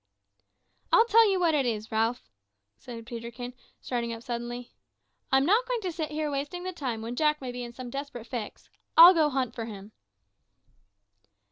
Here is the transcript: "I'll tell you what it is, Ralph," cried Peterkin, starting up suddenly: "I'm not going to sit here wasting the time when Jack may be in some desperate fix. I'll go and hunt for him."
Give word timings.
"I'll 0.91 1.05
tell 1.05 1.29
you 1.29 1.39
what 1.39 1.53
it 1.53 1.63
is, 1.67 1.91
Ralph," 1.91 2.27
cried 2.83 3.05
Peterkin, 3.05 3.53
starting 3.81 4.11
up 4.11 4.23
suddenly: 4.23 4.73
"I'm 5.31 5.45
not 5.45 5.67
going 5.67 5.81
to 5.81 5.91
sit 5.91 6.09
here 6.09 6.31
wasting 6.31 6.63
the 6.63 6.73
time 6.73 7.03
when 7.03 7.15
Jack 7.15 7.39
may 7.39 7.51
be 7.51 7.61
in 7.63 7.71
some 7.71 7.91
desperate 7.91 8.25
fix. 8.25 8.67
I'll 8.97 9.13
go 9.13 9.25
and 9.25 9.33
hunt 9.33 9.53
for 9.53 9.65
him." 9.65 9.91